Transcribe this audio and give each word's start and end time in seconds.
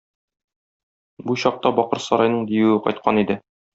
Бу 1.27 1.37
чакта 1.43 1.73
бакыр 1.81 2.01
сарайның 2.09 2.49
диюе 2.53 2.81
кайткан 2.89 3.23
иде. 3.25 3.39